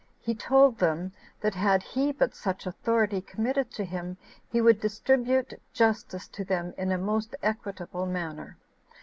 [0.19, 4.17] He told them, that had he but such authority committed to him,
[4.49, 8.57] he would distribute justice to them in a most equitable manner.